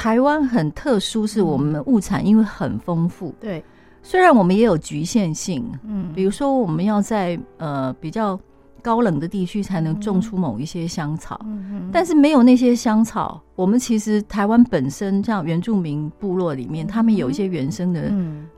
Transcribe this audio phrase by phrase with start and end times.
[0.00, 3.34] 台湾很特殊，是我们物产因为很丰富。
[3.38, 3.62] 对，
[4.02, 8.40] 虽然我们也有局限性，嗯，比如说我们要在呃比较
[8.80, 18.10] 高冷的地区才能种出某一些香草，嗯，但是没有那些香草，我们其实台湾本身像原住民部落里面，他们有一些原生的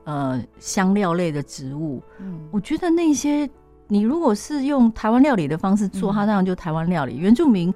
[0.05, 3.51] 呃香料类的植物，嗯，我觉得那些
[3.89, 7.75] 你如果是用台湾料理的方式做，它当然就台湾料理，原住民。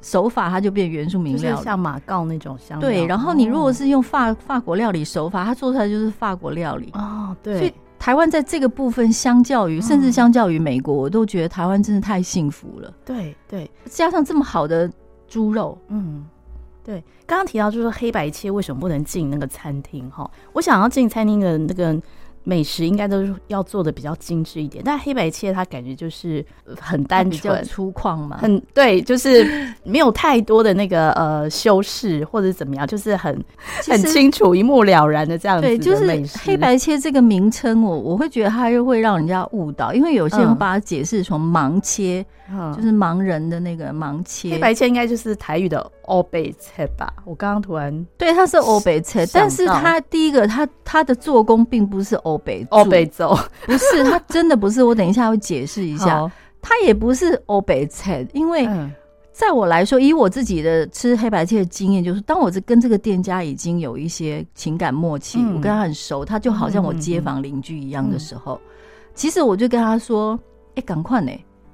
[0.00, 2.88] 手法它就变原住民料理，就是像马告那种香料。
[2.88, 6.90] 对，然后你如果是用法法国料理手法，它做出来就是法国料理。
[6.94, 7.58] 哦，对。
[7.58, 12.92] 所以台湾在这个部分，相较于甚至相较于美国，我都觉得台湾真的太幸福了。
[13.04, 14.90] 对对，加上这么好的
[15.26, 16.24] 猪肉，嗯，
[16.84, 17.02] 对。
[17.26, 20.08] 刚刚提到就是说黑白切为什么不能进那个餐厅？
[20.10, 22.00] 哈，我想要进餐厅的那个。
[22.48, 26.46] 美食应该都是要做的比较精致一点，但黑白切它感觉就是
[26.80, 29.44] 很单纯、粗犷嘛，很对，就是
[29.82, 33.44] 没有太多的那个呃修饰或者怎么样，就是很
[33.88, 35.66] 很清楚、一目了然的这样子。
[35.66, 36.06] 对，就是
[36.44, 42.24] 黑白切这个名称，我我会觉得它又会让人家误导，因为有些人把它解释成盲切。
[42.48, 47.12] 嗯、就是盲人的那个盲切，黑白切应该就是台语的黑白切吧？
[47.24, 54.82] 我刚刚突然对，它是黑白切，但是它第一个，它它的做工并不是黑白黑白做，不是，他真的不是。
[54.82, 58.68] 我等一下会解释一下，他也不是欧北菜，因为
[59.32, 68.58] 在我来说，以我自己的吃黑白切的经验，就是当我这跟这个店家已经有一些情感默契，嗯、我跟他很熟，他就好像我街坊邻居一样的时候，
[69.14, 70.38] 其实我就跟他说
[70.72, 71.30] ：“哎、欸，赶快呢！”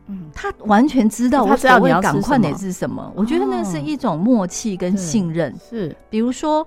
[0.08, 3.12] 嗯，他完全知道我所谓赶快的是什么。
[3.14, 5.55] 我觉得那是一种默契跟信任。
[5.70, 6.66] 是，比如说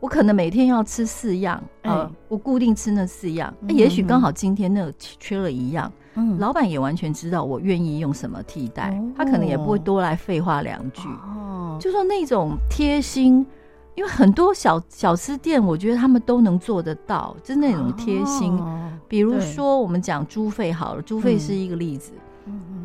[0.00, 11.02] 我可能每天要吃四样，呃，我固定吃那四样，那也许刚好今天那个缺了一样，嗯，老板也完全知道我愿意用什么替代，他可能也不会多来废话两句。
[11.08, 13.46] 哦，就说那种贴心，
[13.94, 18.58] 因为很多小小吃店，我觉得他们都能做得到，就是那种贴心。
[19.06, 22.12] 比如说我们讲猪肺好了，猪肺是一个例子。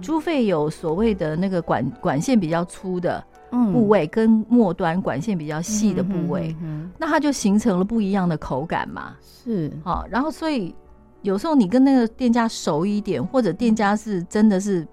[0.01, 3.23] 猪肺有所谓的那个管管线比较粗的
[3.71, 6.55] 部位，跟末端管线比较细的部位，
[6.97, 9.13] 那它就形成了不一样的口感嘛。
[9.21, 10.73] 是，好，然后所以
[11.21, 14.87] 有时候你跟那个店家熟一点，或者店家是真的是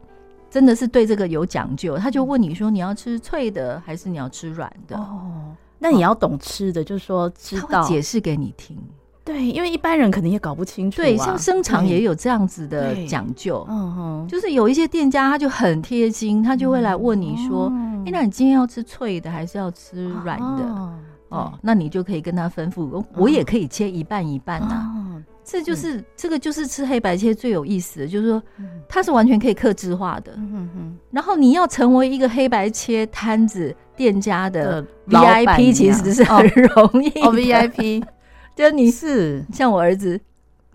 [0.51, 4.97] 真的是对这个有讲究，他就问你说，你要吃脆的还是你要吃软的？
[4.97, 8.77] 哦，那你要懂吃的，就是说知道解释给你听。
[9.25, 11.05] 对，因为一般人可能也搞不清楚啊。
[11.05, 13.65] 对，像生肠也有这样子的讲究。
[13.69, 17.73] 嗯哼，就是有一些店家他就很贴心，他就会来问你说
[18.07, 20.93] ：“哎，那你今天要吃脆的还是要吃软的？”
[21.33, 25.23] 哦，那你就可以跟他吩咐，我也可以切一半一半呐。
[25.45, 28.43] 这就是这个就是吃黑白切最有意思的，就是说
[28.87, 30.33] 它是完全可以克制化的。
[30.37, 37.09] 嗯哼，然后你要成为一个黑白切摊子店家的 VIP，其实是很容易。
[37.23, 38.05] 哦，VIP。
[38.55, 40.21] 就你是像我儿子，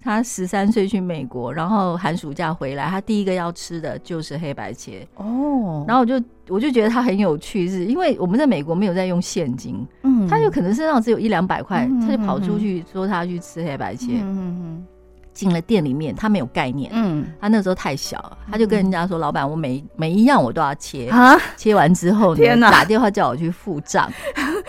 [0.08, 5.06] 他十三岁去美国，然后寒暑假回来，他第一个要吃的就是黑白切。
[5.16, 5.84] 哦。
[5.86, 6.16] 然后我就
[6.48, 14.86] 我就觉得他很有趣，是因为我们在美国没有在用现金，嗯，他就可能身上只有一两百块，他就跑出去说他要去吃黑白切，嗯嗯，
[15.34, 24.10] 进了店里面，他没有概念，嗯，他那时候太小了，他就跟人家说：“老板，我每每一样我都要切啊，切完之后呢，打电话叫我去付账，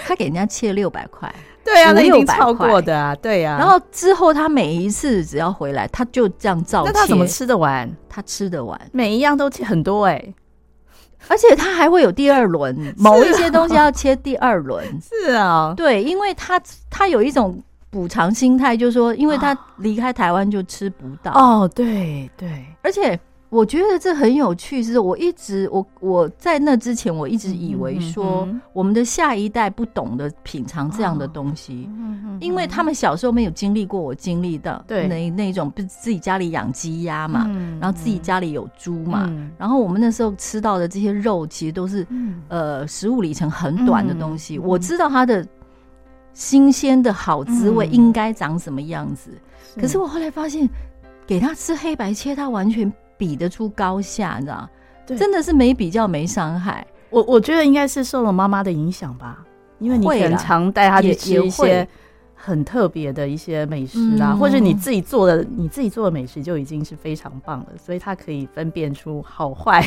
[0.05, 1.33] 他给人家切六百块。”
[1.73, 3.57] 对啊，那已经超过的啊，对呀。
[3.59, 6.91] 然后之后他每一次只要回来，他就这样照切。
[6.93, 7.91] 那他怎么吃得完？
[8.09, 10.35] 他吃得完，每一样都切很多哎，
[11.29, 14.85] 而且他还会有第二轮， 某一些东西要切第二轮。
[15.01, 21.33] 是啊，对，因为他他有一种补偿心态，就是说，因为他离开台湾就吃不到。
[21.33, 23.19] 哦，对对，而且。
[23.51, 31.89] 我觉得这很有趣，是我一直我我在那之前，我一直以为说我们的下一代不懂得品尝这样的东西，
[32.41, 37.49] 因为他们小时候没有经历过我经历的那那种，不是自己家里养鸡鸭嘛，
[37.81, 42.07] 然后自己家里有猪嘛，然后我们那时候吃到的这些肉，其实都是
[42.49, 44.59] 呃食物里程很短的东西。
[44.59, 45.47] 我知道它的
[46.35, 49.31] 新鲜的好滋味应该长什么样子，
[49.81, 50.69] 可是我后来发现，
[51.27, 52.93] 给他吃黑白切，他完全。
[53.19, 54.67] 比得出高下，你知道？
[55.07, 56.87] 对，真的是没比较没伤害。
[57.11, 59.45] 我我觉得应该是受了妈妈的影响吧，
[59.79, 61.87] 因为你很常带她去吃一些
[62.35, 69.87] 很特别的一些美食啊，或者你自己做的，你自己做的美食就已经是非常棒了，所以她可以分辨出好坏。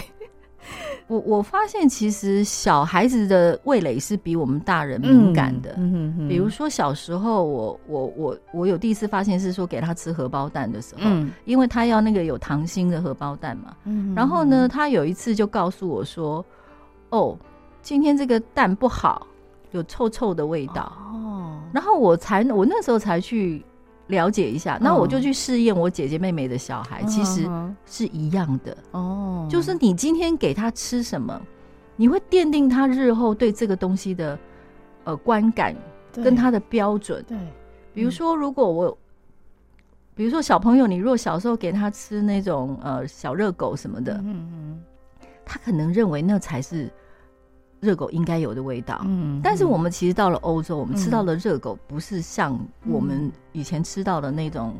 [1.07, 5.75] 我我发现，其实小孩子的味蕾是比我们大人敏感的。
[5.77, 6.27] 嗯。
[6.27, 13.75] 比如说小时候我，我我我我有第一次发现是说给他吃荷包蛋的时候，嗯，因为他要那个有糖心的荷包蛋嘛。
[13.85, 14.13] 嗯。
[14.15, 16.45] 然后呢，他有一次就告诉我说
[17.09, 17.37] ：“哦，
[17.81, 19.27] 今天这个蛋不好。”
[19.71, 21.57] 有臭臭的味道哦。
[21.71, 23.63] 然后我才我那时候才去
[24.07, 27.49] 了解一下，那我就去试验我姐姐妹妹的小孩，其实
[27.85, 29.47] 是一样的哦。
[29.49, 31.41] 就是你今天给他吃什么，
[31.95, 34.37] 你会奠定他日后对这个东西的
[35.05, 35.75] 呃观感
[36.13, 37.23] 跟他的标准。
[37.27, 37.37] 对，
[37.93, 38.97] 比如说如果我。
[40.13, 44.83] 比如说小朋友，你如果小时候给他吃那种呃小热狗什么的，嗯嗯，
[45.45, 46.91] 他可能认为那才是
[47.81, 49.01] 热狗应该有的味道。
[49.03, 52.57] 嗯，但是我们其实到了欧洲，我们吃到的热狗不是像
[52.87, 54.73] 我们以前吃到的那种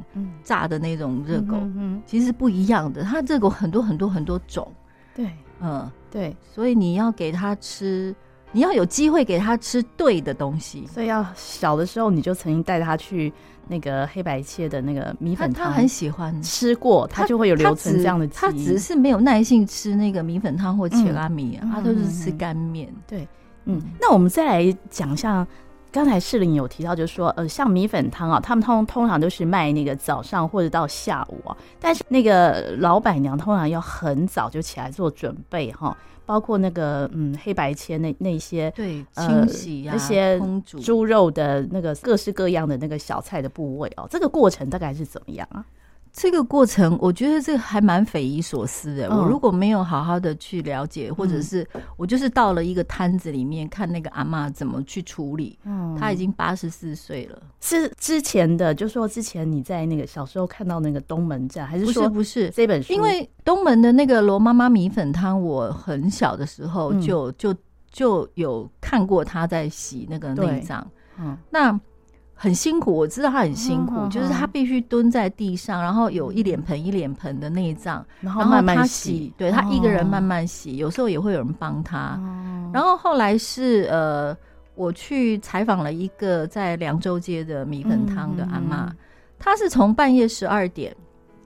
[0.44, 3.04] 炸的那种热狗，嗯，其实是不一样的。
[3.04, 4.72] 它热狗很多很多很多种，
[5.14, 8.16] 对，嗯，对，所以你要给他吃，
[8.54, 10.88] 你要有机会给他吃对的东西。
[10.88, 13.34] 所以要小的时候你就曾经带他去。
[13.72, 18.38] 那个黑白切的那个米粉汤，他很喜欢吃过，他就会有留存这样的记忆。
[18.38, 22.94] 他只是没有耐性吃那个米粉汤或切拉米啊，他都是吃干面。
[23.08, 23.26] 对，
[23.64, 25.48] 嗯，那我们再来讲一下，
[25.90, 35.98] 刚才世林有提到，就是说，呃，像米粉汤啊，他们通通常都是卖那个早上或者到下午啊，但是那个老板娘通常要很早就起来做准备哈。
[36.32, 40.42] 包括那个嗯黑白切那那些对清洗啊、呃、那些
[40.82, 45.66] 猪肉的那个各式各样的那个小菜的部位哦，这个过程大概是怎么样啊？
[46.14, 49.10] 这个过程，我觉得这还蛮匪夷所思的。
[49.10, 51.66] 我如果没有好好的去了解，或者是
[51.96, 55.58] 我就是到了一个摊子里面看那个阿妈怎么去处理。
[55.64, 57.42] 嗯，她已经八十四岁了。
[57.62, 62.92] 是之前的，就说之前你在那个小时候看到那个东门站，还是说不是这本书？
[62.92, 67.56] 因为东门的那个罗妈妈米粉汤，我很小的时候就就
[67.90, 70.86] 就有看过她在洗那个内脏。
[71.18, 71.80] 嗯，那。
[72.42, 79.32] 很辛苦，我知道他很辛苦，就是他必须蹲在地上，然后有一脸盆一脸盆的内脏，然后慢慢洗。
[79.38, 82.20] 对，他一个人慢慢洗，有时候也会有人帮他。
[82.74, 84.36] 然后后来是呃，
[84.74, 88.90] 我去采访了一个在凉州街的米粉汤的阿嬷，
[89.38, 90.96] 她是从半夜十二点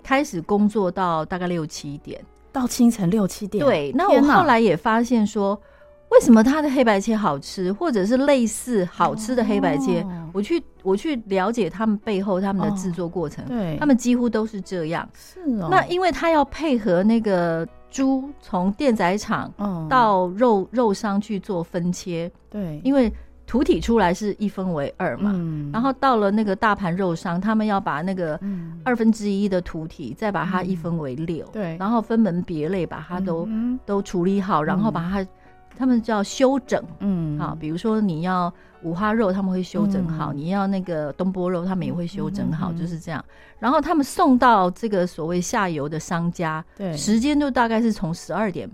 [0.02, 3.62] 开始工作到大概六七点，到清晨六七点。
[3.62, 5.62] 对，那我后来也发现说。
[6.10, 10.02] 为什么他的黑白切好吃，或者是类似好吃的黑白切？
[10.04, 15.08] 哦、我去我去了解他们背后他们的制作过程，哦、对，他们几乎都是这样。
[15.14, 19.52] 是哦，那因为他要配合那个猪从电宰场
[19.90, 23.12] 到肉、哦、肉商去做分切，对，因为
[23.46, 28.40] 屠体出来是一分为二嘛，嗯、然后到了那个大盘肉商，他们要把那个
[28.84, 35.28] 二分之一的屠体再把它一分为六，对、嗯，然后分门别类把它都、嗯、都处理好，然后把它。
[35.78, 43.24] 他们叫修整，嗯，好，比如说你要五花肉，他们会修整好；嗯、你要那个东坡肉，他们也会修整好，嗯、就是这样。
[43.60, 48.70] 然后他们送到这个所谓下游的商家，对，时间就大概是从十二点、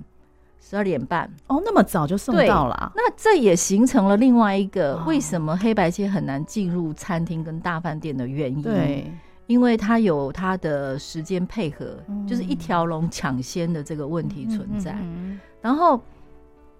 [0.60, 1.32] 十二点半。
[1.48, 2.92] 哦，那么早就送到了、啊。
[2.96, 8.62] 那这也形成了另外一个为什么黑白切很难进入餐厅跟大饭店的原因。
[8.62, 9.12] 对，
[9.48, 14.92] 因为它有它的时间配合，嗯、就是一条龙抢先的这个问题存在。
[14.94, 16.02] 嗯嗯嗯、然后。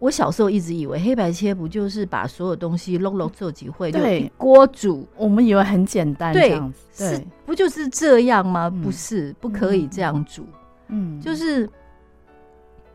[0.02, 8.68] 我小时候一直以为黑白切不就是把所有东西弄弄做几回，对，就锅煮，我们以为很简单，这样子，对，是不就是这样吗？
[8.74, 10.44] 嗯、不是，不可以这样煮。
[10.88, 11.70] 嗯，就是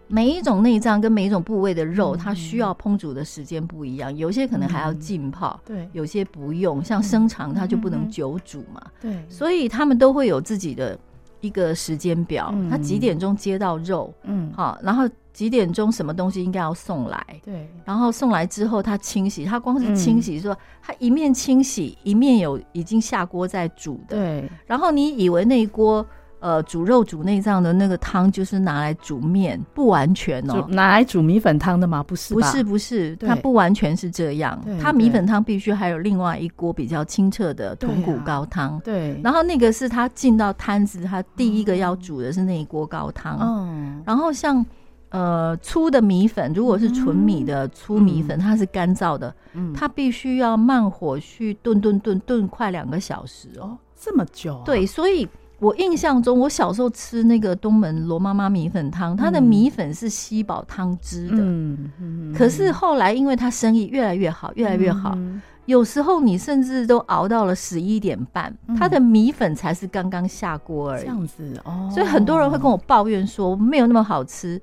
[0.08, 10.98] 每一种内脏跟每一种部位的肉，嗯、它需要烹煮的时间不一样，有些可能还要浸泡，对、嗯，有些不用，像生肠它就不能久煮嘛，对、嗯，所以他们都会有自己的
[11.40, 15.08] 一个时间表，嗯、他几点钟接到肉，嗯，好，然后。
[15.36, 17.22] 几点钟什么东西应该要送来？
[17.44, 24.16] 对，然后送来之后，他清洗，他光是清洗说，他一面清洗一面有已经下锅在煮的。
[24.16, 26.02] 对，然后你以为那一锅
[26.46, 32.04] 呃煮肉煮内脏的那个汤就是拿来煮面，不完全哦，拿来煮米粉汤的吗？
[32.04, 34.56] 不是，不是，不是，它不完全是这样。
[34.80, 38.80] 它米粉汤必须还有另外一锅比较清澈的豚骨高汤。
[38.84, 43.38] 对，然后那个是他进到摊子，他第一个要煮的是那一锅高汤。
[43.40, 44.64] 嗯，然后像。
[45.10, 54.62] 呃，粗的米粉，如果是纯米的粗米粉，嗯、它是干燥的，嗯、它必须要慢火去炖炖炖炖快两个小时哦，这么久、啊？
[54.66, 55.26] 对，所以
[55.58, 65.12] 我印象中，我小时候吃那个东门罗妈妈米粉汤，它的米粉是吸饱汤汁的，嗯嗯、可是后来因为它生意越来越好，越来越好。
[65.16, 71.02] 嗯有时候你甚至都熬到了十一点半，它的米粉才是刚刚下锅而已。
[71.02, 74.62] 这样子哦，所以很多人会跟我抱怨说没有那么好吃。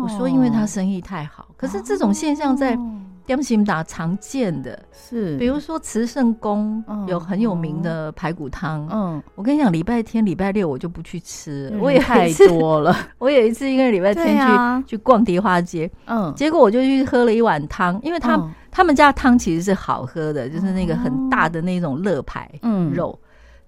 [0.00, 1.48] 我说因为它生意太好。
[1.56, 2.78] 可是这种现象在
[3.26, 8.86] 点心打常见的，是比如说慈圣宫有很有名的排骨汤。
[8.90, 12.96] 嗯，我跟你讲，礼拜天、礼拜六我就不去吃，我也太多了。
[13.18, 14.36] 我有一次因为礼拜天
[14.84, 18.40] 去去逛迪化街，嗯，结果我就去喝了一碗汤，因为他。
[18.76, 22.50] 他们家汤其实是好喝的，就是那个很大的那种乐排
[22.92, 23.16] 肉。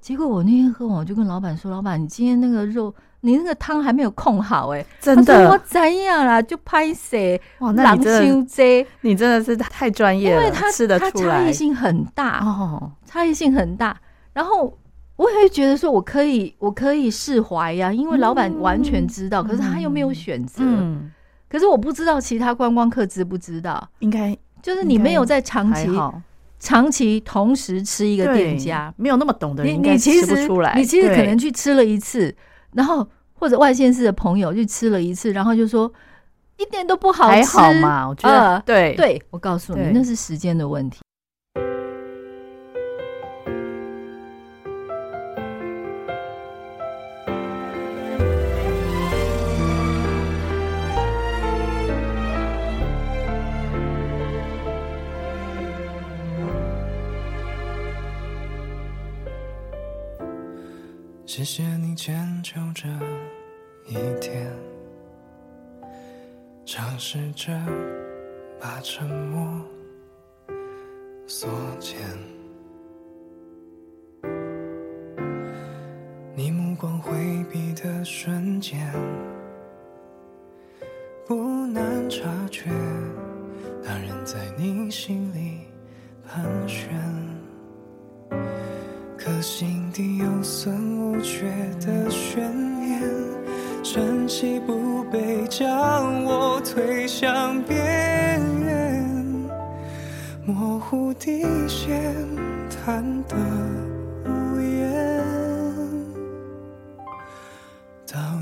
[0.00, 2.92] 结果我那天喝完，我就跟老板说：“老板，你今天那个肉，
[3.26, 6.40] 你那个汤还没有控好哎、欸，真的。”我怎样啦？
[6.40, 13.96] 就拍谁哇，那你真的，你真的是太专业了，因为他吃得出来，差异性很大哦，差异性很大。
[14.32, 14.76] 然后。
[15.16, 20.62] 我也会觉得说，我可以，我可以释怀呀，因为老板完全知道，嗯、可是他又没有选择。
[20.62, 21.10] 嗯、
[21.48, 23.88] 可是我不知道其他观光客知不知道？
[24.00, 25.88] 应该就是你没有在长期、
[26.60, 30.74] 长期同时吃一个店家，没有那么懂的人，你其实吃不出来。
[30.76, 32.36] 你其实可能去吃了一次，
[32.74, 35.90] 然后或者外县市的朋友去吃了一次，然后就说
[36.58, 38.08] 一点都不好吃，还好嘛？
[38.08, 41.00] 我觉得、呃、对对，我告诉你，那是时间的问题。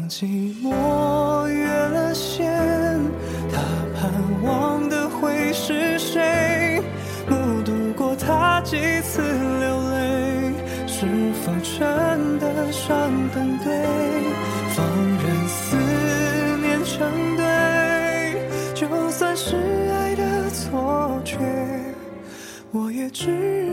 [0.04, 2.52] 当寂寞越了线，
[3.50, 3.58] 他
[3.96, 6.82] 盼望的会是谁？
[7.26, 10.52] 目睹过他几次流泪。
[10.86, 11.06] 是
[11.42, 13.82] 否真的上等对，
[14.74, 14.86] 放
[15.22, 15.74] 任思
[16.60, 17.42] 念成堆，
[18.74, 19.56] 就算是
[19.90, 21.38] 爱的错觉，
[22.72, 23.63] 我也至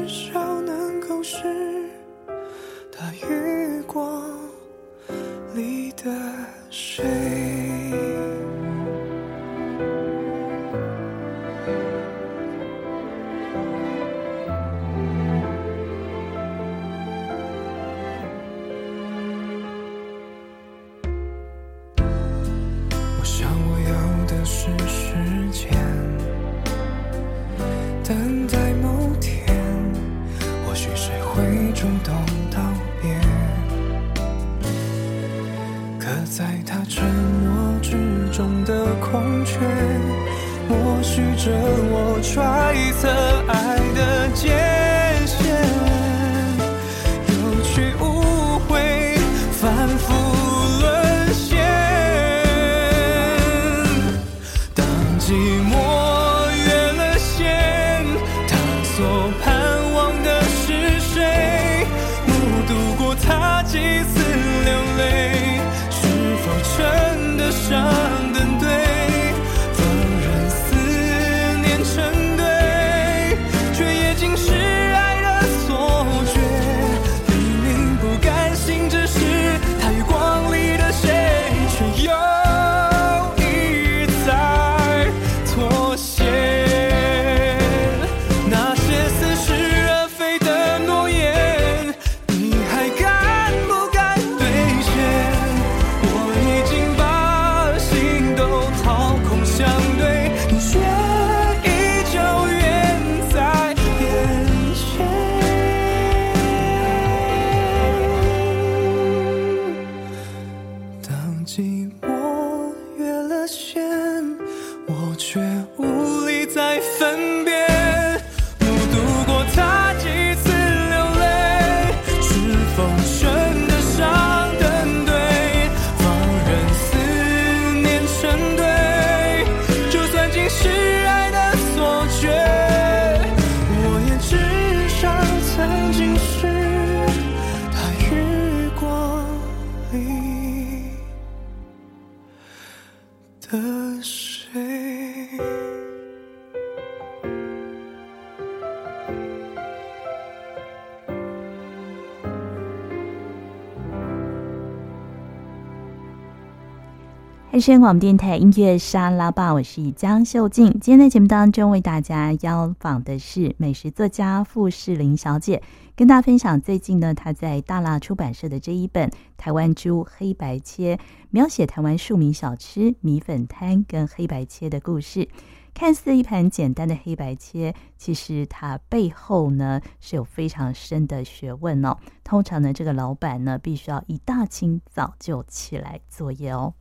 [157.62, 160.72] 爱声广播电台音乐沙拉吧，我是江秀静。
[160.80, 165.62] 今天在节目当中为大家邀访的是美食作家傅士林小姐，
[165.96, 170.96] 跟大家分享最近呢，她在大辣出版社的这一本《台湾猪黑白切》，
[171.30, 175.30] 描写台湾庶民小吃米粉摊跟黑白切的故事。
[175.76, 181.96] 看似一盘简单的黑白切，其实它背后呢是有非常深的学问哦。
[182.24, 186.74] 通常呢，这个老板呢必须要一大清早就起来作业哦。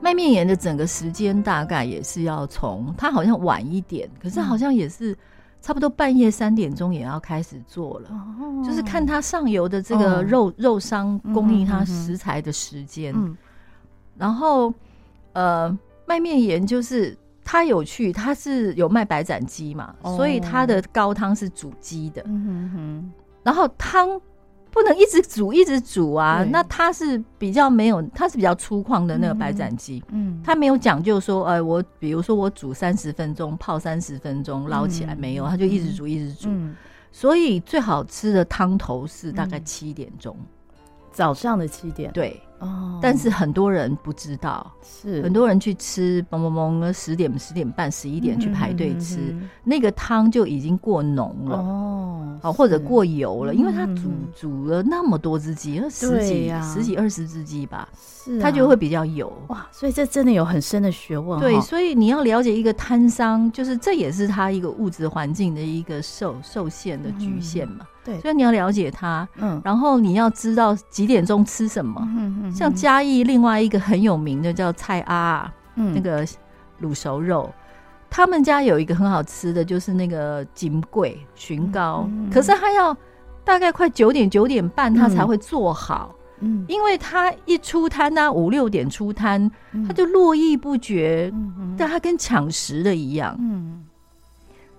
[0.00, 5.16] 卖面盐的整个时间大概也是要从，它好像晚一点，可是好像也是。
[5.62, 13.14] 差不多半夜三点钟也要开始做了，哦、就是看他上游的这个肉、哦、肉商供应他食材的时间。
[13.14, 13.36] 嗯嗯、
[14.18, 14.74] 然后，
[15.32, 22.22] 呃，卖面盐就是他有趣，他是有卖白斩鸡嘛，哦、所以他的高汤是煮鸡的。
[22.26, 24.20] 嗯、哼哼然后汤。
[24.72, 26.42] 不能一直煮一直煮啊！
[26.50, 36.74] 那它是比较没有，它是比较粗犷的那个白斩鸡，嗯，它没有讲究说，哎，我比如说我煮三十分钟，泡三十分钟，捞起来没有，它就一直煮一直煮，嗯、
[37.12, 40.34] 所以最好吃的汤头是大概七点钟，
[41.12, 42.40] 早上的七点，对。
[42.62, 45.20] 哦，但是很多人不知道，是。
[45.22, 59.32] 很多人去吃，嘣嘣嘣，十点、十点半、十一点去排队吃，那个汤就已经过浓了哦，好或者过油了，因为它煮煮了那么多只鸡，十几、啊、十几二十只鸡吧，是、啊、它就会比较油。
[59.48, 61.40] 哇，所以这真的有很深的学问。
[61.40, 67.84] 对，所以你要了解一个摊商，就是这也是他一个物质环境的一个受受限的局限嘛。
[68.04, 72.00] 嗯对，所以你要了解它，嗯，然后你要知道几点钟吃什么。
[72.16, 76.26] 嗯嗯，像嘉义另外一个很有名的叫蔡阿，嗯，那个
[76.80, 77.48] 卤熟肉，
[78.10, 82.96] 他们家有一个很好吃的就是那个金贵蟳糕，可是他要
[83.44, 89.48] 大概快九点九点半他才会做好，嗯，因为他一出摊呢五六点出摊，
[89.86, 93.84] 他就络绎不绝，嗯，但他跟抢食的一样，嗯。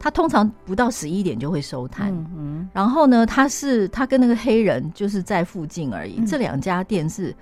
[0.04, 6.16] 他通常不到十一点就会收摊，嗯嗯、然后呢，他是他跟那个黑人就是在附近而已。
[6.18, 7.34] 嗯、这两家店是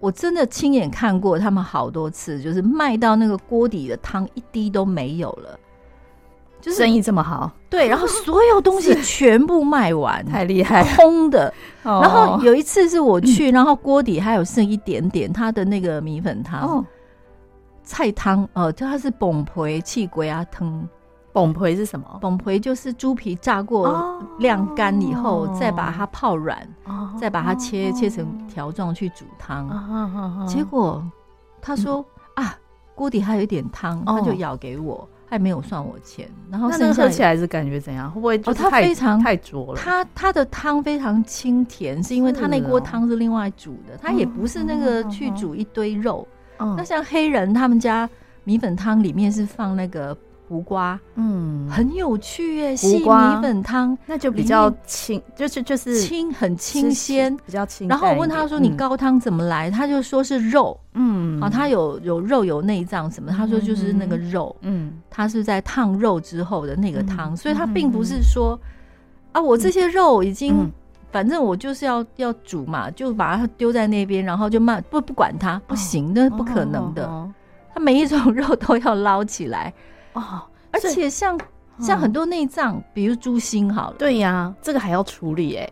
[0.00, 5.60] 我真的亲眼看过他们好多次，就是卖到那个锅底的汤一滴都没有了，
[6.62, 7.52] 就是生意这么好。
[7.68, 11.52] 对，然后所有东西 全部卖完，太厉害，空的。
[11.82, 16.86] 哦、然后有一次是我去，然后锅底还有剩一点点，他的那个米粉汤、哦、
[17.84, 20.88] 菜汤，哦、呃，就它是崩皮气龟啊汤。
[21.38, 22.18] 崩皮是什么？
[22.20, 26.66] 崩皮就是猪皮炸过晾干以后，再把它泡软，
[27.16, 29.68] 再把它切切成条状去煮汤。
[30.48, 31.00] 结果
[31.62, 32.58] 他说啊，
[32.96, 36.28] 锅底还有一点汤，他就舀给我，他也没有算我钱。
[36.50, 38.10] 然后剩下喝起来是感觉怎样？
[38.10, 38.52] 会不会哦？
[38.52, 39.80] 它非常太浊了。
[39.80, 46.26] 它它的汤非常清甜，是因为他那锅汤是另外煮的，他也不是那个去煮一堆肉。
[46.76, 48.10] 那像黑人他们家
[48.42, 50.16] 米粉汤里面是放那个。
[50.48, 52.74] 胡瓜，嗯，很有趣耶。
[52.74, 57.86] 细米粉汤那就比较清，就是就是清，很清鲜，比较清。
[57.86, 63.30] 然后我问他说：“你高汤怎么来？”他就说是肉，嗯，啊，他有有肉有内脏什么？
[63.30, 68.58] 他说就是那个肉，嗯，他是在烫肉之后的那个汤，所以他并不是说
[69.32, 70.70] 啊，我这些肉已经，
[71.12, 77.28] 反正我就是要要煮嘛，就把它丢在那边，然后就慢不不管它，不行，那不可能的。
[77.74, 79.72] 他每一种肉都要捞起来。
[80.20, 85.68] 哦，而且像、嗯、像很多内脏，比如猪心，好了，对呀、啊，这个还要处理哎。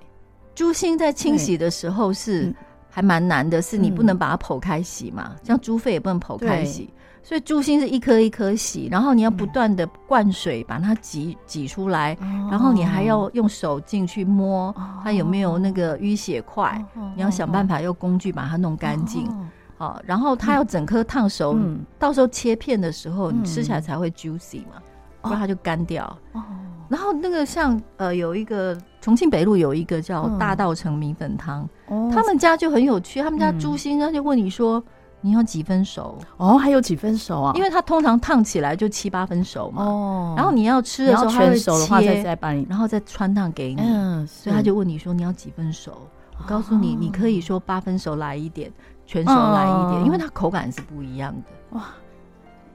[0.54, 2.54] 猪心在清洗的时候是
[2.88, 6.88] 还蛮难的，是你不能把它剖开洗嘛，嗯、像猪肺也不能剖开洗，
[7.22, 19.28] 所以猪心是一颗一颗洗，然后你要不断的灌水把它挤挤出来，嗯、然后你还要用手进去摸它有没有那个淤血块，哦、你要想办法用工具把它弄干净。
[19.28, 19.46] 哦
[19.78, 24.82] 好，然后它要整颗烫熟，嗯、到时候切片的时候，你吃起来才会 juicy 嘛，
[25.20, 26.04] 不然它就干掉。
[26.32, 26.42] 哦，
[26.88, 34.82] 然后那个像呃，有一个重庆北路有一个叫大稻城米粉汤，哦、他们家就很有趣，他们家猪心，他就问你说
[35.20, 36.16] 你要几分熟？
[36.38, 37.52] 哦，还有几分熟啊？
[37.54, 39.84] 因为它通常烫起来就七八分熟嘛。
[39.84, 43.82] 哦，然后你要吃的时候，它会切，然后再穿烫给你。
[43.82, 45.92] 嗯，所以他就问你说你要几分熟？
[46.38, 48.70] 我告诉你，你可以说八分熟来一点。
[49.06, 51.78] 全熟来一点，因为它口感是不一样的。
[51.78, 51.84] 哇，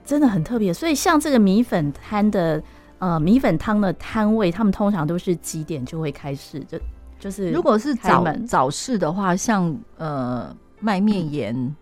[0.06, 0.74] 真的很特别。
[0.74, 2.64] 所以像这个米粉摊的
[3.00, 6.60] 呃米粉汤的摊位，他们通常都是几点就会开始？
[6.62, 6.80] 就
[7.20, 11.76] 就是如果是早早市的话，像呃卖面盐，嗯、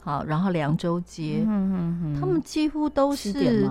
[0.00, 3.70] 好，然后凉州街，嗯嗯嗯，他们几乎都是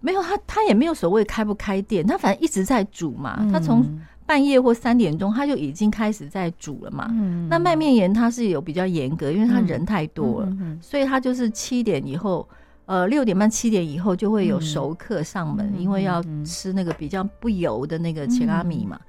[0.00, 3.36] 没有他，他也没有所谓开不开店，他反正一直在煮嘛。
[3.40, 3.84] 嗯、他从
[4.26, 7.08] 半夜或三点钟他就已经开始在煮了嘛。
[7.10, 12.48] 嗯、那卖面盐它是有比较严格，因为他人太多了，所以他就是七点以后。
[12.86, 19.00] 呃，六点半七点以后就会有熟客上门，嗯、因为要吃那个比较不油的那个切拉米嘛。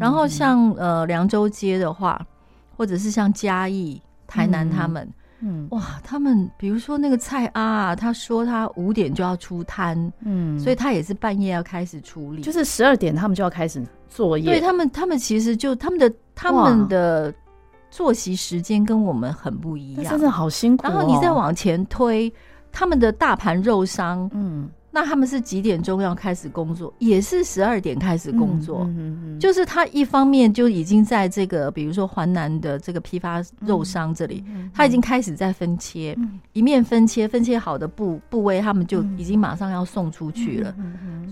[0.00, 2.20] 然后像呃凉州街的话，
[2.76, 5.08] 或者是像嘉义、台南他们，
[5.40, 14.44] 嗯，嗯哇，他们比如说那个蔡阿啊，他说他五点就要出摊，嗯，所以他也是半夜要开始处理，就是十二点他们就要开始作业。
[14.44, 17.34] 对他们，他们其实就他们的他们的
[17.90, 20.90] 作息时间跟我们很不一样，真的好辛苦、哦。
[20.90, 22.32] 然后你再往前推。
[22.72, 26.92] 他们的大盘肉商，嗯，那他们是几点钟要开始工作？
[26.98, 28.80] 也是十二点开始工作。
[28.80, 36.16] 嗯嗯嗯，就是他一方面就已经在这个，比如说环南的这个批发肉商这里，他已经开始在分切，
[36.52, 40.74] 一面分切，分切好的部部位，他们就已经马上要送出去了。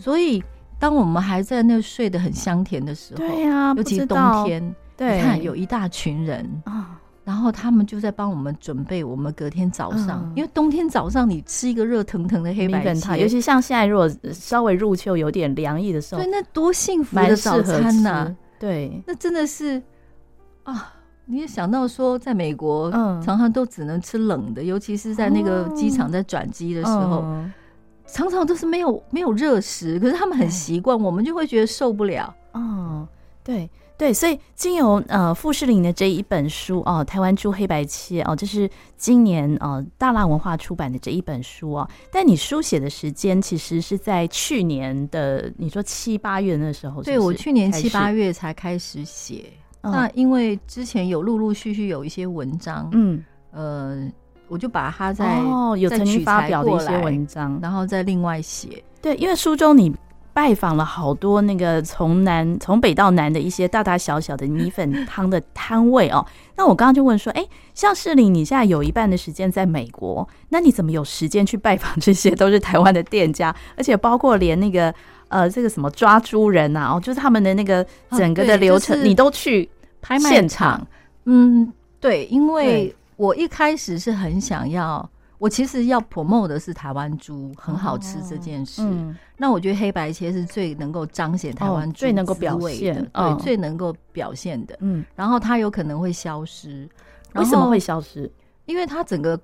[0.01, 0.43] 所以，
[0.79, 6.98] 当我们还在那睡得很香甜的时候，对呀，尤其冬天，对，你看有一大群人啊。
[7.29, 18.37] 然后他们就在帮我们准备，我们隔天早上，嗯、因为冬天早上你吃一个热腾腾的黑白切，尤其像现在如果稍微入秋有点凉意的时候，对，那多幸福的早餐呐、啊！
[18.59, 19.83] 对，那真的是
[20.63, 20.95] 啊！
[21.27, 27.53] 你也想到说，在美国，嗯，常常都只能吃冷的，尤其是在那个机场在转机的时候，嗯、
[28.07, 32.35] 常常都是没有没有热食，可是他们很习惯，我们就会觉得受不了。
[32.55, 33.07] 嗯，
[33.45, 33.69] 对。
[33.99, 41.91] 对，所以经由呃富士林的这一本书哦，台湾猪黑白切哦，这是今年呃大辣文化出版的这一本书哦。
[42.13, 49.47] 但你书写的时间其实是在去年的，你说七八月那时候是是，对，我去年七八月才开始写。
[49.81, 54.09] 嗯、那因为之前有陆陆续续有一些文章，嗯，呃，
[54.47, 58.81] 我就把它在哦有曾经发表的一些文章，然后再另外写。
[59.03, 59.93] 对，因为书中你。
[60.41, 66.25] 拜访了好多那个从南从北到南的一些大大小小的米粉汤的摊位哦。
[66.55, 73.53] 那我刚刚就问说，哎，像世林，你现在有一半的时间在美国，那你怎么有时间去拜访这些都是台湾的店家？
[73.77, 74.95] 而且包括连那个
[75.27, 79.69] 呃这个什么抓猪人啊，哦，就是他们的那个整个的流程，你都去
[80.01, 80.87] 拍卖现场？
[81.25, 85.11] 嗯，对，因为我一开始是很想要。
[85.39, 94.77] 我其实要 promote 的是台湾猪很好吃这件事，哦嗯、那我觉得黑白切是最能够彰显台湾最能够表现的，对，最能够表现的。
[94.81, 96.89] 嗯，然后它有可能会消失，
[97.35, 98.31] 为什么会消失？
[98.67, 99.41] 因为它整个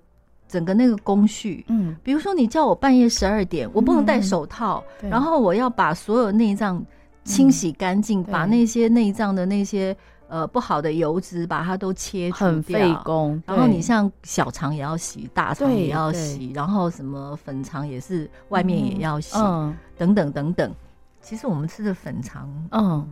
[0.48, 6.84] 整个那个工序，嗯，比如说你叫我半夜十二点，我不能戴手套，嗯、然后我要把所有内脏
[7.22, 9.96] 清洗干净，嗯、把那些内脏的那些。
[10.26, 13.42] 呃，不好的油脂把它都切除掉，很费工。
[13.46, 20.74] 然后你像小肠也要洗，大肠也要洗，然后什么粉肠也是外面也要洗，嗯、等等等等。
[21.20, 23.06] 其实我们吃的粉肠，嗯，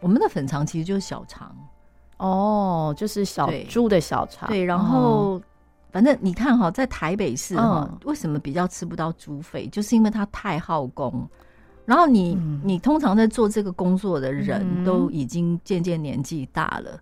[0.00, 1.54] 我们的粉肠其实就是小肠。
[2.18, 4.48] 哦，就是小猪的小肠。
[4.48, 5.42] 对，然后、嗯、
[5.90, 9.66] 反正你看哈，在台北市哈，嗯、为什么比较吃不到猪肺？
[9.68, 11.28] 就是因为它太耗工。
[11.88, 17.00] 然后你，嗯、你通常在做这个工作的人都已经渐渐年纪大了。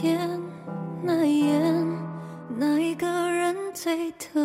[0.00, 0.40] 天
[1.02, 1.60] 那一夜，
[2.56, 4.39] 那一个人最特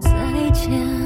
[0.00, 1.01] 再见。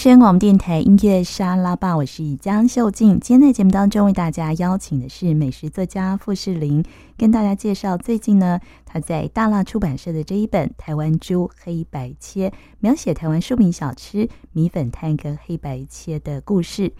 [0.00, 3.20] 声广播电台音乐沙拉吧，我是江秀静。
[3.20, 6.82] 今天在节目当中为大家邀请的是美食作家傅士林，
[7.18, 16.94] 跟大家介绍最近呢，他在大辣出版社的这一本《台湾猪黑白切》，描写台湾庶民小吃米粉摊跟黑白切的故事。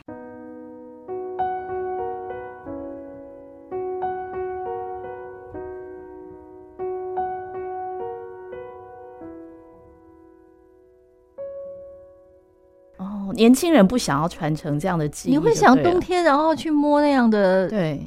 [13.41, 18.07] 年轻人不想要传承这样的记忆，你会想冬天然后去摸那样的，对，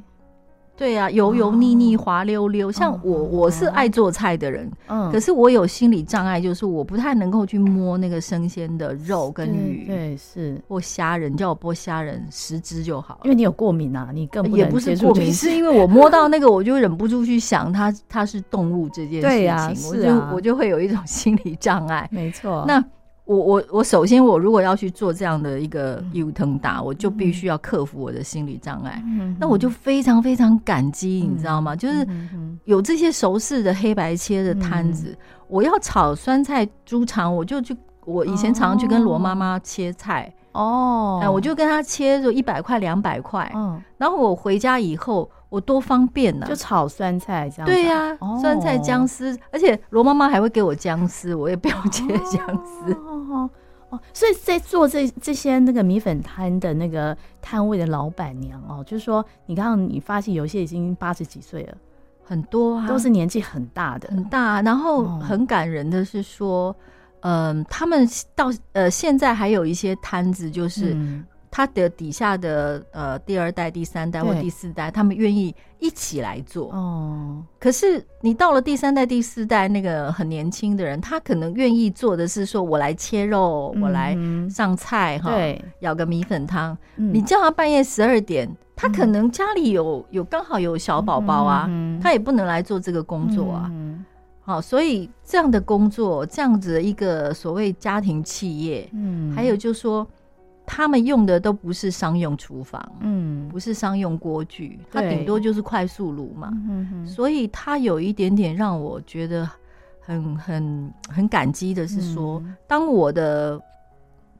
[0.77, 2.71] 对呀、啊，油油腻腻、滑溜溜。
[2.71, 10.61] 像我，我是爱做菜的人，嗯，可是我有心理障碍，就是我不太能够去摸那个生鲜的肉跟鱼，对，是。
[10.67, 22.83] 或虾仁，叫我剥虾仁十只就好，因为你有过敏啊，你更不也不是过敏，是因为我摸到那个，我就忍不住去想它它是动物这件事情，我就我就会有一种心理障碍，没错，那。
[23.25, 29.01] 我我我首先我如果要去做这样的一个义务腾达，我就必须要克服我的心理障碍。
[29.05, 31.75] 嗯、那我就非常非常感激，嗯、你知道吗？
[31.75, 32.05] 就是
[32.65, 37.75] 有这些熟识的黑白切的摊子，嗯、我要炒酸菜猪肠，我就去。
[38.05, 40.42] 我以前常常去跟罗妈妈切菜哦，
[41.21, 45.29] 哎，我就跟他切就一百块两百块，嗯，然后我回家以后。
[45.53, 47.65] 我多方便呢、啊，就炒酸菜这样。
[47.67, 52.91] 对呀、啊，哦、酸菜姜丝，而且罗妈妈还会给我姜丝，我也不用切姜丝。
[52.93, 53.47] 哦
[53.91, 61.77] 哦，所以在做这这些那个米粉摊的那个摊位的老板娘哦，就是说，你刚刚你发现有些已经八十几岁了，
[62.23, 64.59] 很多啊，都是年纪很大的，很大。
[64.63, 66.85] 然后很感人的是说，嗯、
[67.23, 70.93] 呃，他们到呃现在还有一些摊子就是。
[70.93, 76.71] 嗯他的底下的呃第二代、第三代或第四代，他们愿意一起来做。
[76.71, 84.17] 哦，可是你到了第三代、第四代，那个很年轻的人，他可能愿意做的是说，我来切肉，我来
[84.49, 85.29] 上菜，哈，
[85.81, 86.75] 舀个米粉汤。
[86.95, 91.69] 你叫他半夜十二点，他可能家里有有刚好有小宝宝啊，
[92.01, 93.71] 他也不能来做这个工作啊。
[94.43, 100.07] 好，所以这样的工作，这样子的一个所谓家庭企业，嗯，还有就是说。
[100.65, 109.45] 他们用的都不是商用厨房，嗯，不是商用锅具，它顶多就是快速炉嘛，嗯所以它有一点点让我觉得
[109.99, 113.61] 很很很感激的是说，嗯、当我的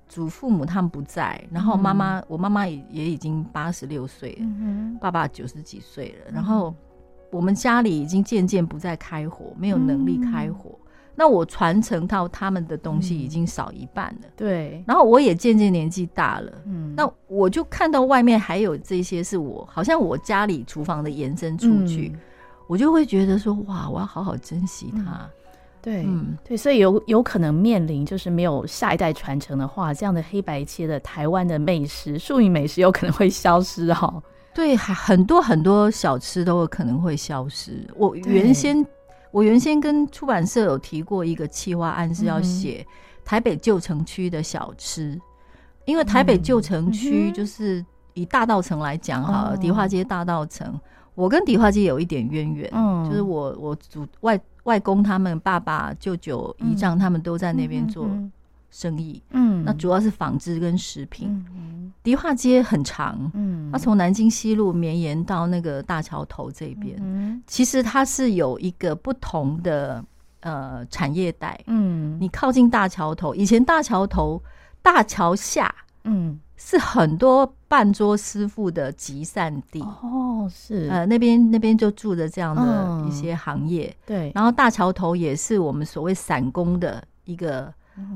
[0.07, 6.73] 祖父母他们不在，然后妈妈，嗯、我妈妈也也已经八十六岁了，嗯、爸爸九十几岁了，然后
[7.33, 10.69] 我们家里已经渐渐不再开火，没有能力开火。
[10.69, 10.79] 嗯
[11.15, 14.83] 那我传承到他们的东西已经少一半了，嗯、对。
[14.87, 16.91] 然后我也渐渐年纪大了，嗯。
[16.97, 22.19] 那我就看到外面还有这些是我好像我家里厨房的延伸出去，嗯、
[22.65, 25.01] 我就会觉得说哇，我要好好珍惜它。
[25.01, 25.29] 嗯、
[25.83, 26.57] 对，嗯，对。
[26.57, 34.11] 所以有有可能面临就是没有下一代传承的话，这样的黑白切的台湾的美食、庶民美食有可能会消失哈。
[34.53, 37.87] 对，还很多很多小吃都有可能会消失。
[37.95, 38.85] 我原先。
[39.31, 42.85] 我原先跟出版社有提过一个企划案，是要写
[43.25, 45.21] 台北旧城区的小吃，嗯、
[45.85, 50.79] 因为台北旧城区就是以大道城来讲哈，迪化街大道城，
[51.15, 58.07] 我跟迪化街有一点渊源，嗯、就是我我祖外外公他们爸爸、舅舅、姨丈他们都在那边做。
[58.73, 61.29] 生意，嗯，那主要是纺织跟食品。
[61.29, 66.97] 嗯嗯、迪化街很长，嗯，它从南京西路绵延到那个大桥头这边。
[66.99, 70.03] 嗯，其实它是有一个不同的
[70.39, 71.57] 呃产业带。
[71.67, 74.41] 嗯，你靠近大桥头，以前大桥头、
[74.81, 75.71] 大桥下，
[76.05, 79.81] 嗯，是很多半桌师傅的集散地。
[79.81, 83.85] 哦，是，呃，那边那边就住着这样的一些行业。
[83.85, 87.71] 嗯、对，然后大桥头也是我们所谓散工的一个。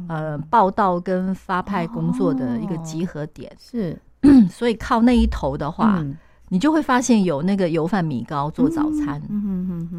[0.07, 4.01] 呃，报道跟发派工作的一个集合点、哦、是，
[4.49, 6.17] 所以靠那一头的话，嗯、
[6.49, 9.21] 你就会发现有那个油饭米糕做早餐。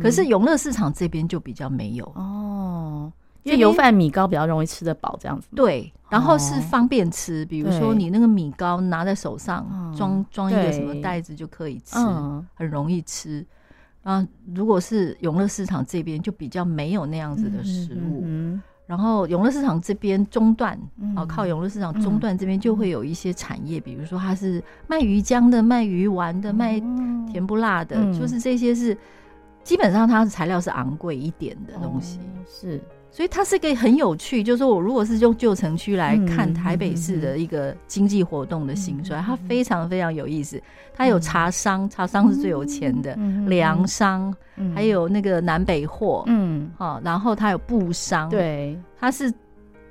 [0.03, 2.05] 可是永乐市场这边就比较没有。
[2.17, 3.12] 哦，
[3.45, 5.47] 因为油饭米糕比较容易吃得饱，这样子。
[5.55, 13.47] 对，然后是方便吃，比如说你那个米糕拿在手上，装装、嗯、一个什么袋子就可以吃，嗯、很容易吃。
[14.03, 18.25] 啊，如果是永乐市场这边就比较没有那样子的食物。
[18.88, 20.77] 然后永乐市场这边中段，
[21.14, 26.81] 哦，靠永乐市场中段这边就会有一些产业，比如说它是卖鱼浆的、卖鱼丸的、卖
[27.31, 28.96] 甜不辣的，就是这些是
[29.62, 32.81] 基本上它的材料是昂贵一点的东西，是。
[33.11, 40.62] 所以它是个很有趣，就是说我如果是用旧城区来看台北市的一个经济活动的兴衰，它非常非常有意思。
[40.94, 43.16] 它有茶商，茶商是最有钱的；
[43.47, 44.33] 粮商，
[44.75, 49.33] 还有那个南北货，嗯，哦，然后它有布商，对，它是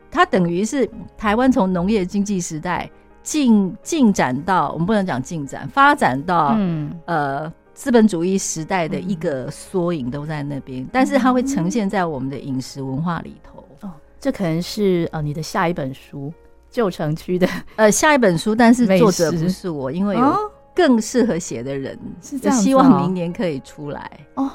[0.10, 2.90] 它等于是台湾从农业经济时代
[3.24, 6.94] 进进展到我们不能讲进展，发展到嗯。
[7.06, 7.52] 呃。
[7.78, 13.64] 资本主义时代的一个缩影都在那边，嗯、但是它会呈现在我们的饮食文化里头。
[13.82, 16.28] 哦，这可能是呃你的下一本书
[16.72, 20.36] 《旧城区的》呃下一本书，但是作者不是我，因为有
[20.74, 22.62] 更适合写的人，哦、是这样、哦。
[22.62, 24.50] 希望明年可以出来哦。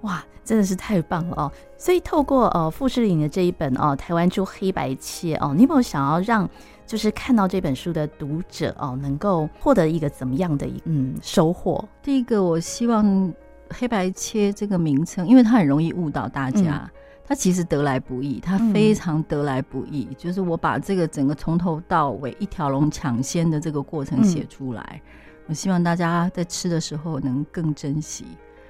[0.00, 1.52] 哇，真的是太棒了哦！
[1.76, 6.48] 所以透过呃富士林的这一本哦、呃《台湾猪黑白切》哦，你有没有想要让？
[6.92, 11.82] 就是看到这本书的读者哦，能够获得一个怎么样的嗯收获？
[12.02, 13.32] 第一个，我希望
[13.70, 16.90] 黑白切这个名称，因为它很容易误导大家，嗯、
[17.24, 20.06] 它其实得来不易，它非常得来不易。
[20.10, 28.26] 嗯、就是我把这个整个从头到尾一条龙抢先的这个过程写出来，嗯、我希望大家在吃的时候能更珍惜。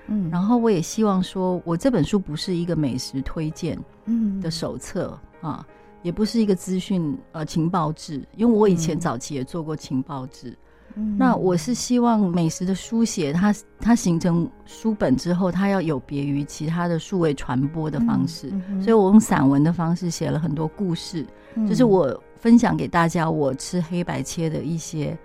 [0.07, 5.67] 嗯，然后我也希望说，我这本书不是一个美食推荐嗯的手册、嗯、啊。
[6.03, 10.57] 也不是一个资讯呃情报制，因为我以前早期也做过情报制。
[10.95, 25.17] 嗯、那我是希望美食的书写，它它形成书本之后，它要有别于其他的数位传播的方式，嗯嗯、所以我用散文的方式写了很多故事，嗯、就是我分享给大家我吃黑白切的一些。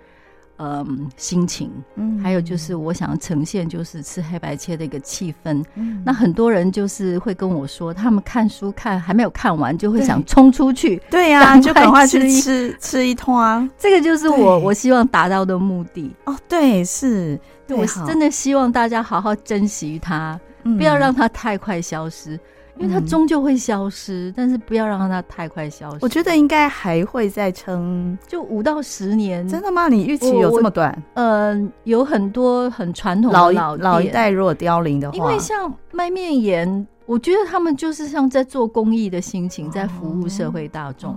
[0.58, 5.64] 嗯，心情，嗯，还有就是我想呈现就是吃黑白切的一个气氛。
[5.76, 13.68] 嗯，那很多人就是会跟我说，他们看书看还没有看完，就会想冲出去，对呀，就赶快去吃吃一通啊。
[13.78, 16.12] 这个就是我我希望达到的目的。
[16.24, 17.38] 哦，对，是，
[17.68, 22.38] 我真的希望大家好好珍惜它，不要让它太快消失。
[22.78, 25.98] 因为它终究会消失，嗯、但是不要让它太快消失。
[26.00, 29.46] 我觉得应该还会再撑，就五到十年。
[29.48, 29.88] 真的吗？
[29.88, 30.96] 你预期有这么短？
[31.14, 41.16] 嗯、呃，有很多很传统的老老老一代如果凋零的话，因为像卖面盐，我觉得他们就是像在做公益的心情，在服务社会大众。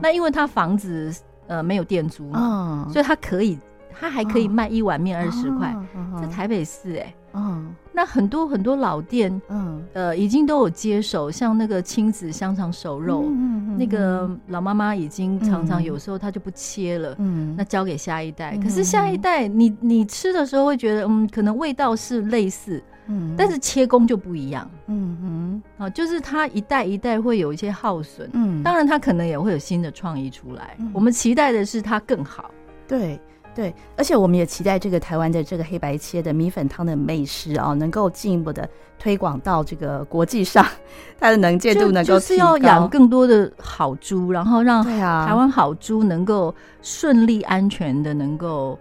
[0.00, 1.12] 那因为他房子
[1.48, 3.58] 呃没有店租嘛，所以他可以。
[3.98, 5.74] 他还可以卖一碗面二十块，
[6.20, 13.24] 在台北市哎，嗯，那很多很多老店，嗯，呃，已经都有接手，像那个亲子香肠熟肉，
[13.78, 18.56] 那个老妈妈已经常常有时候她就不切了，嗯，那交给下一代。
[18.58, 32.50] 可是下一代，你你吃的时候会觉得，嗯，可能味道是类似，嗯，但是切工就不一样，嗯嗯，啊，就是它一代一代会有一些耗损，嗯，当然它可能也会有新的创意出来，我们期待的是它更好，
[32.86, 33.18] 对。
[33.54, 38.66] 对，而且我们也期待这个台湾的这个黑白切的米粉汤的美食啊，能够进一步的
[38.98, 40.66] 推广到这个国际上，
[41.20, 42.14] 它的能见度能够。
[42.14, 48.78] 就是要养更多的好猪，然后让台湾好猪能够顺利安全的能够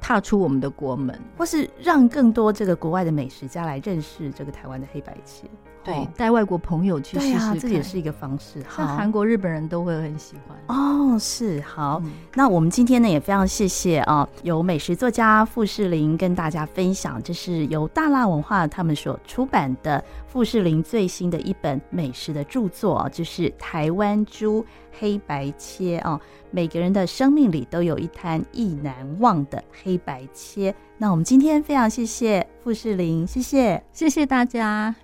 [0.00, 5.46] 踏出我们的国门，或是让更多这个国外的美食家来认识这个台湾的黑白切。
[5.88, 8.60] 对，带外国朋友去试试，啊，这也是一个方式。
[8.76, 11.18] 像韩国、日本人都会很喜欢哦。
[11.18, 24.64] 是好，嗯、那我们今天呢也非常谢谢啊，由美食作家傅士林跟大家分享，这是由大辣文化他们所出版的傅士林最新的一本美食的著作，就是《台湾猪
[25.00, 26.20] 黑白切》啊。
[26.50, 30.74] 每个人的生命里都有一摊意难忘的黑白切。
[30.96, 34.94] 那我们今天非常谢谢傅士林，谢谢，谢谢大家。